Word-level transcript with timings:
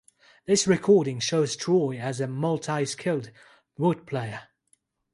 This 0.47 0.65
recording 0.65 1.19
shows 1.19 1.55
Troy 1.55 1.99
as 1.99 2.19
a 2.19 2.25
multi-skilled 2.25 3.29
wood 3.77 4.07
player. 4.07 4.45